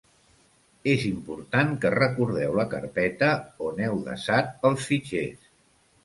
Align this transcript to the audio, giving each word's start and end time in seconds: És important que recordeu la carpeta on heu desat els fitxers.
És 0.91 1.03
important 1.09 1.75
que 1.83 1.91
recordeu 1.95 2.57
la 2.59 2.65
carpeta 2.71 3.29
on 3.67 3.83
heu 3.89 3.99
desat 4.07 4.67
els 4.71 4.89
fitxers. 4.93 5.45